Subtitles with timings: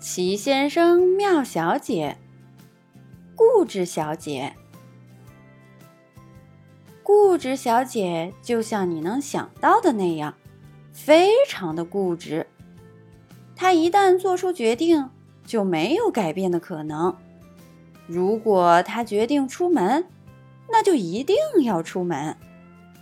[0.00, 2.18] 齐先生、妙小姐、
[3.34, 4.54] 固执小姐。
[7.02, 10.34] 固执小姐就像你能想到的那样，
[10.92, 12.46] 非常的固执。
[13.56, 15.10] 她一旦做出决定，
[15.44, 17.16] 就没有改变的可能。
[18.06, 20.06] 如果她决定出门，
[20.70, 22.36] 那就一定要出门，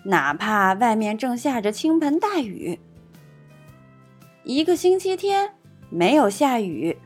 [0.04, 2.80] 哪怕外面正下着倾盆大雨。
[4.44, 5.55] 一个星期天
[5.90, 6.96] 没有下雨，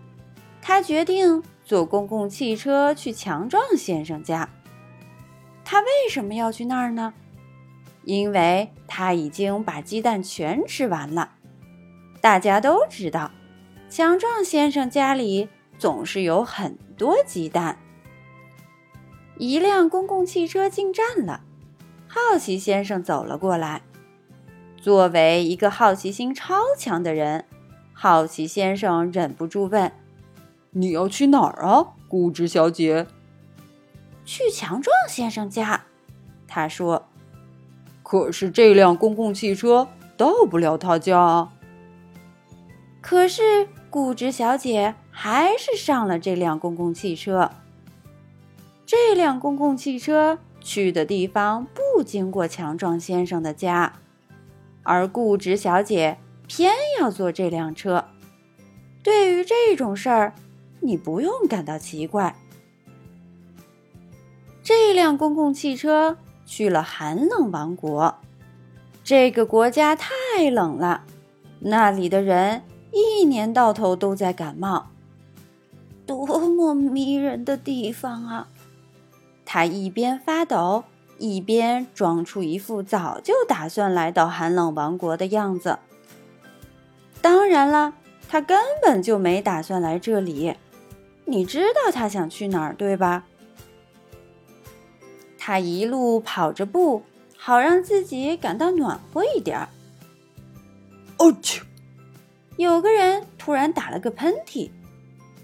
[0.62, 4.48] 他决定坐公共汽车去强壮先生家。
[5.64, 7.14] 他为什么要去那儿呢？
[8.04, 11.32] 因为他已经把鸡蛋全吃完了。
[12.20, 13.30] 大家都知道，
[13.88, 17.78] 强壮先生家里总是有很多鸡蛋。
[19.36, 21.42] 一辆公共汽车进站了，
[22.08, 23.82] 好奇先生走了过来。
[24.76, 27.44] 作为一个好奇心超强的人，
[28.02, 29.92] 好奇先生忍不住问
[30.72, 33.06] ：“你要去哪儿啊，固执小姐
[34.24, 35.82] ？”“去强壮先生家。”
[36.48, 37.06] 他说。
[38.02, 41.50] “可是这辆公共汽车到不了他家。”
[43.02, 47.50] 可是固执小姐还是上了这辆公共汽车。
[48.86, 53.92] 这辆公共汽车去的地方不经过强壮先生的家。
[54.84, 56.16] 而固执小姐
[56.52, 58.04] 偏要坐这辆车。
[59.04, 60.34] 对于这种事儿，
[60.80, 62.34] 你不用感到奇怪。
[64.60, 68.16] 这辆公共汽车去了寒冷王国。
[69.04, 71.04] 这个国家太冷了，
[71.60, 74.88] 那里的人一年到头都在感冒。
[76.04, 78.48] 多么迷人的地方啊！
[79.44, 80.82] 他一边发抖。
[81.16, 85.78] 一边装出一副早就打算来到寒冷王国的样子。
[87.20, 87.92] 当然啦，
[88.28, 90.54] 他根本就没打算来这里。
[91.24, 93.24] 你知道他想去哪儿，对吧？
[95.38, 97.02] 他一路跑着步，
[97.36, 99.68] 好让自己感到暖和一点儿。
[101.18, 101.62] 哦切！
[102.56, 104.70] 有个人突然打了个喷嚏，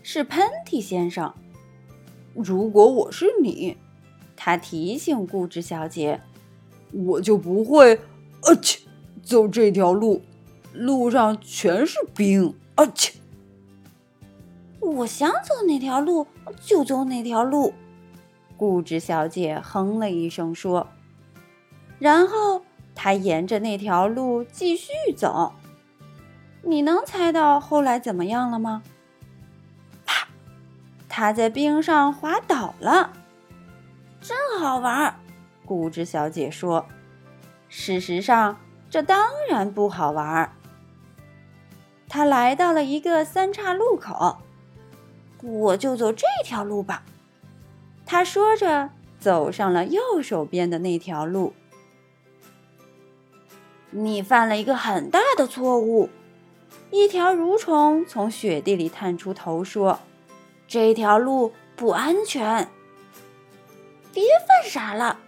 [0.03, 1.33] 是喷嚏先生。
[2.35, 3.77] 如果我是你。
[4.39, 6.21] 他提醒固执小姐
[6.93, 7.95] ：“我就不会，
[8.43, 8.81] 啊切，
[9.23, 10.23] 走这条路，
[10.77, 13.19] 路上全是冰，啊切。”
[14.81, 16.27] 我想走哪条路
[16.61, 17.75] 就走哪条路，
[18.57, 20.87] 固执小姐哼了一声说，
[21.99, 22.63] 然后
[22.95, 25.53] 她沿着那条路继续走。
[26.63, 28.83] 你能猜到后来怎么样了吗？
[30.05, 30.29] 啪！
[31.09, 33.13] 她在冰上滑倒了。
[34.21, 35.19] 真好玩，
[35.65, 36.87] 固执小姐说
[37.69, 38.57] ：“事实上，
[38.91, 40.53] 这当然不好玩。”
[42.09, 44.39] 他来到了一个三岔路口，
[45.43, 47.03] 我就走这条路吧。
[48.05, 51.53] 他说着，走上了右手边的那条路。
[53.91, 56.09] 你犯了一个很大的错误。
[56.91, 59.99] 一条蠕虫从雪地里探出头说
[60.69, 62.69] ：“这条路不安全。”
[64.15, 65.19] 别犯傻了！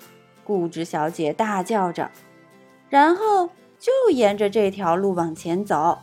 [0.45, 2.11] 固执小姐大叫着，
[2.89, 5.99] 然后就沿着这条路往前走。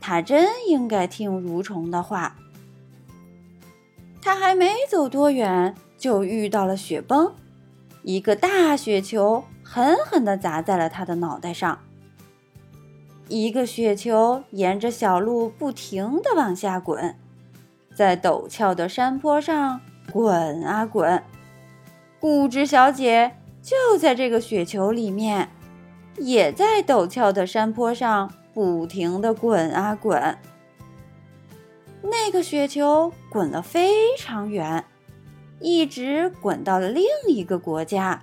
[0.00, 2.36] 他真应该听蠕虫的话。
[4.20, 7.32] 他还没走多远，就遇到了雪崩，
[8.02, 11.78] 一个大雪球狠狠地砸在了他的脑袋上。
[13.28, 17.14] 一个雪球沿着小路不停地往下滚，
[17.94, 21.22] 在陡峭的山坡上滚啊滚。
[22.18, 25.50] 固执小姐就在这个雪球里面，
[26.16, 30.36] 也在陡峭的山坡上不停地滚啊滚。
[32.02, 34.84] 那个雪球滚了非常远，
[35.60, 38.20] 一直滚到了另一个国家，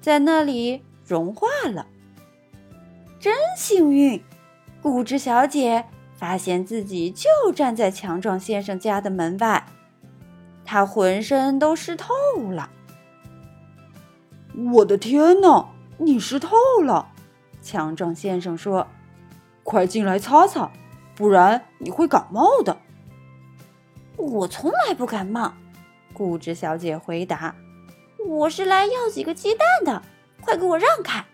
[0.00, 1.86] 在那里融化了。
[3.18, 4.24] 真幸运！
[4.80, 5.84] 固执小姐
[6.14, 9.66] 发现自己就站在强壮先生家的门外，
[10.64, 12.14] 她浑身都湿透
[12.50, 12.70] 了。
[14.72, 15.68] 我的天哪，
[15.98, 17.12] 你湿透了！
[17.60, 18.86] 强壮先生说
[19.62, 20.70] ：“快进来擦擦，
[21.14, 22.76] 不然你会感冒的。”
[24.16, 25.54] 我从来不感冒，
[26.12, 27.54] 固执小姐回答
[28.26, 30.02] ：“我是来要几个鸡蛋的，
[30.40, 31.24] 快给我让开！”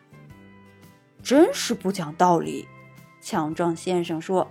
[1.23, 2.69] 真是不讲道理，
[3.21, 4.49] 强壮先生说：“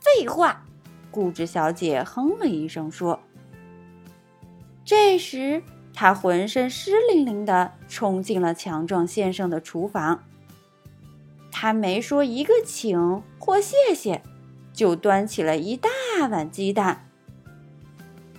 [0.00, 0.64] 废话！”
[1.10, 3.20] 固执小姐哼了一声说
[4.84, 5.62] ：“这时。”
[5.94, 10.24] 她浑身湿淋淋的冲进了强壮先生的厨房。
[11.52, 14.22] 他没说一个请或谢谢，
[14.72, 15.88] 就端起了一大
[16.28, 17.08] 碗鸡蛋。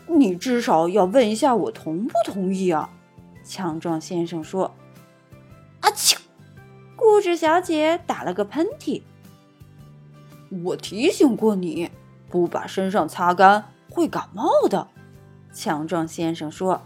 [0.07, 2.89] 你至少要问一下我同不同意啊？
[3.45, 4.75] 强壮先生说。
[5.79, 6.17] 阿嚏！
[6.95, 9.01] 固执小姐打了个喷嚏。
[10.63, 11.89] 我提醒过你，
[12.29, 14.87] 不把身上擦干会感冒的。
[15.53, 16.81] 强壮先生说。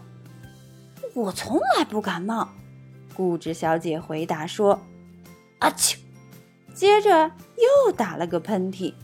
[1.14, 2.50] 我从来不感冒。
[3.16, 4.80] 固执小姐回答说。
[5.58, 5.96] 阿嚏！
[6.78, 8.94] 接着又打了个喷嚏。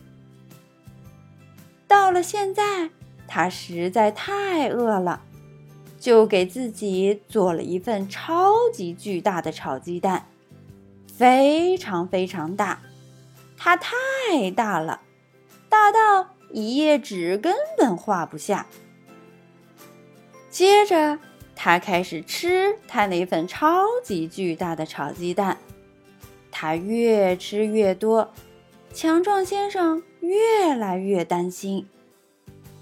[1.89, 2.89] 到了现在，
[3.27, 5.23] 他实在太饿了，
[5.99, 10.25] 就给自己做了一份超级巨大的炒鸡蛋，
[11.05, 12.79] 非常非常大。
[13.57, 13.91] 它太
[14.55, 15.01] 大了，
[15.67, 18.67] 大到一页纸根本画不下。
[20.49, 21.19] 接着，
[21.53, 25.57] 他开始吃他那份超级巨大的炒鸡蛋。
[26.57, 28.31] 他越吃越多，
[28.93, 31.85] 强壮先生越来越担心。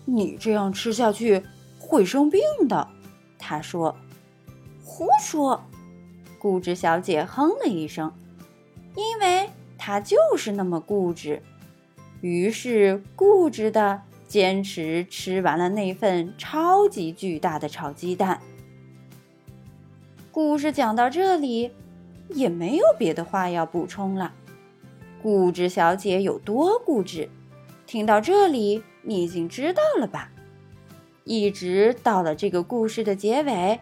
[0.05, 1.41] 你这样吃下去
[1.79, 2.39] 会生病
[2.69, 2.87] 的，
[3.39, 3.95] 他说。
[4.85, 5.59] 胡说！
[6.37, 8.13] 固执小姐哼了一声，
[8.95, 11.41] 因为她就是那么固执，
[12.21, 18.39] 于是固执的坚持吃完了那份超级巨大的炒鸡蛋。
[20.31, 21.71] 故事讲到这里。
[22.33, 24.33] 也没有别的话要补充了。
[25.21, 27.29] 固执小姐有多固执？
[27.85, 30.31] 听到这里，你已经知道了吧？
[31.23, 33.79] 一直到了这个故事的结尾，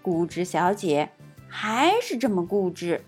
[0.00, 1.10] 固执小姐
[1.46, 3.04] 还是这么固执。